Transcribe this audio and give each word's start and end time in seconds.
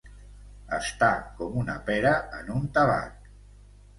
Estar 0.77 1.09
com 1.41 1.59
una 1.65 1.75
pera 1.89 2.15
en 2.39 2.51
un 2.57 2.65
tabac. 2.79 3.31